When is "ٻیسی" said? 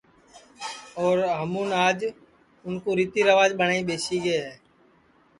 3.87-4.17